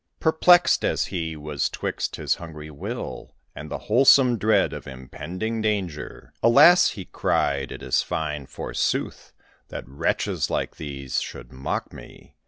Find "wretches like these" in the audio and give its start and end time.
9.87-11.21